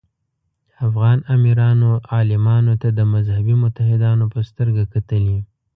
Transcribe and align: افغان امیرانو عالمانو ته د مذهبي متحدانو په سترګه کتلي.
افغان 0.87 1.17
امیرانو 1.35 1.91
عالمانو 2.13 2.73
ته 2.81 2.89
د 2.97 2.99
مذهبي 3.13 3.55
متحدانو 3.63 4.25
په 4.33 4.39
سترګه 4.49 4.83
کتلي. 4.93 5.39